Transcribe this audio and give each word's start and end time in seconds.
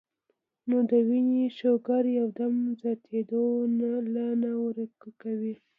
نو 0.69 0.77
د 0.89 0.91
وينې 1.07 1.43
شوګر 1.57 2.03
يو 2.19 2.27
دم 2.37 2.53
زياتېدو 2.81 3.45
له 4.13 4.25
نۀ 4.41 4.51
ورکوي- 4.65 5.53